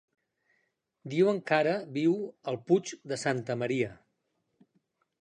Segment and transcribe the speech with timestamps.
[1.15, 2.17] Diuen que ara viu
[2.53, 3.95] al Puig de Santa Maria.